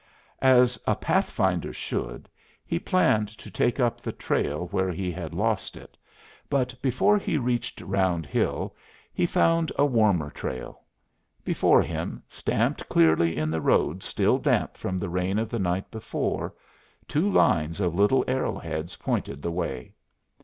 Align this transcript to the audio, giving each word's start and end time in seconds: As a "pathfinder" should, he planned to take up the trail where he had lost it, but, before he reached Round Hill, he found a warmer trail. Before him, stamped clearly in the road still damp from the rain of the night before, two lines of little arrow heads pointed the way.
As 0.41 0.79
a 0.87 0.95
"pathfinder" 0.95 1.71
should, 1.73 2.27
he 2.65 2.79
planned 2.79 3.27
to 3.37 3.51
take 3.51 3.79
up 3.79 4.01
the 4.01 4.11
trail 4.11 4.65
where 4.71 4.89
he 4.91 5.11
had 5.11 5.31
lost 5.31 5.77
it, 5.77 5.95
but, 6.49 6.73
before 6.81 7.19
he 7.19 7.37
reached 7.37 7.81
Round 7.81 8.25
Hill, 8.25 8.75
he 9.13 9.27
found 9.27 9.71
a 9.77 9.85
warmer 9.85 10.31
trail. 10.31 10.81
Before 11.45 11.83
him, 11.83 12.23
stamped 12.27 12.89
clearly 12.89 13.37
in 13.37 13.51
the 13.51 13.61
road 13.61 14.01
still 14.01 14.39
damp 14.39 14.75
from 14.75 14.97
the 14.97 15.07
rain 15.07 15.37
of 15.37 15.49
the 15.51 15.59
night 15.59 15.91
before, 15.91 16.55
two 17.07 17.29
lines 17.29 17.79
of 17.79 17.93
little 17.93 18.25
arrow 18.27 18.57
heads 18.57 18.95
pointed 18.95 19.43
the 19.43 19.51
way. 19.51 19.93